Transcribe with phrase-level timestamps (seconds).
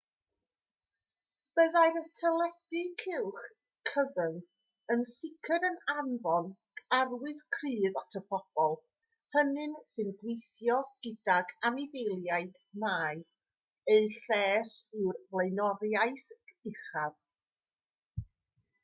[1.57, 3.43] byddai'r teledu cylch
[3.89, 4.39] cyfyng
[4.95, 6.47] yn sicr yn anfon
[6.99, 8.73] arwydd cryf at y bobl
[9.37, 9.67] hynny
[9.97, 10.77] sy'n gweithio
[11.07, 13.19] gydag anifeiliaid mai
[13.97, 16.29] eu lles yw'r flaenoriaeth
[16.73, 17.23] uchaf